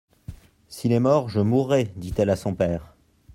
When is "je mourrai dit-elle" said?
1.29-2.31